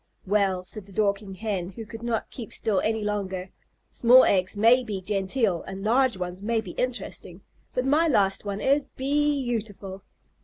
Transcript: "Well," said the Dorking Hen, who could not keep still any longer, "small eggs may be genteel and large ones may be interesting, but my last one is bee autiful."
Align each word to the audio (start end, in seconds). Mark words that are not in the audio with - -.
"Well," 0.25 0.63
said 0.63 0.87
the 0.87 0.91
Dorking 0.91 1.35
Hen, 1.35 1.69
who 1.73 1.85
could 1.85 2.01
not 2.01 2.31
keep 2.31 2.51
still 2.51 2.79
any 2.79 3.03
longer, 3.03 3.51
"small 3.91 4.23
eggs 4.23 4.57
may 4.57 4.83
be 4.83 4.99
genteel 4.99 5.61
and 5.67 5.83
large 5.83 6.17
ones 6.17 6.41
may 6.41 6.59
be 6.59 6.71
interesting, 6.71 7.41
but 7.75 7.85
my 7.85 8.07
last 8.07 8.43
one 8.43 8.61
is 8.61 8.85
bee 8.85 9.45
autiful." 9.53 10.01